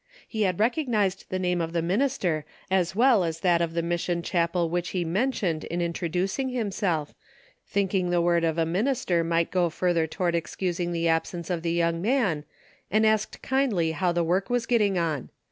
[0.27, 4.23] He had recognized the name of the minister as well as that of the mission
[4.23, 7.13] chapel which he mentioned in introducing himself,
[7.67, 11.73] thinking the word of a minister might go further toward excusing the absence of the
[11.73, 12.45] young man,
[12.89, 15.29] and asked kindly how the work Avas getting on.